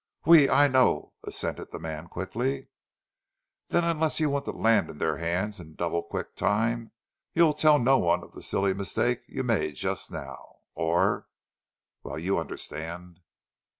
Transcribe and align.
"Oui, 0.25 0.49
I 0.49 0.67
know," 0.67 1.13
assented 1.25 1.67
the 1.71 1.77
man 1.77 2.07
quickly. 2.07 2.69
"Then 3.67 3.83
unless 3.83 4.19
you 4.19 4.31
want 4.31 4.45
to 4.45 4.51
land 4.51 4.89
in 4.89 4.97
their 4.97 5.17
hands 5.17 5.59
in 5.59 5.75
double 5.75 6.01
quick 6.01 6.35
time 6.35 6.91
you'll 7.35 7.53
tell 7.53 7.77
no 7.77 7.99
one 7.99 8.23
of 8.23 8.31
the 8.31 8.41
silly 8.41 8.73
mistake 8.73 9.21
you 9.27 9.43
made 9.43 9.75
just 9.75 10.09
now, 10.09 10.55
or 10.73 11.27
well 12.03 12.17
you 12.17 12.39
understand." 12.39 13.19